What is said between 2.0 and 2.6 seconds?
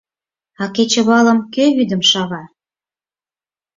шава?